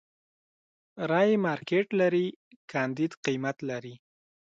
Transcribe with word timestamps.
رايې 1.09 1.35
مارکېټ 1.45 1.87
لري، 1.99 2.25
کانديد 2.71 3.11
قيمت 3.25 3.57
لري. 3.69 3.95